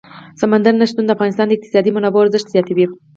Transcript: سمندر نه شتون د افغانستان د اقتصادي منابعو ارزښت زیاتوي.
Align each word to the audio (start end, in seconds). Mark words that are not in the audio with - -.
سمندر 0.41 0.73
نه 0.79 0.85
شتون 0.89 1.05
د 1.05 1.11
افغانستان 1.15 1.45
د 1.47 1.51
اقتصادي 1.55 1.91
منابعو 1.93 2.23
ارزښت 2.25 2.47
زیاتوي. 2.53 2.85